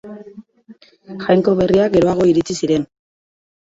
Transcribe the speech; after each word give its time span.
Jainko 1.25 1.55
berriak 1.63 1.97
geroago 2.01 2.29
iritsi 2.35 2.61
ziren. 2.61 2.93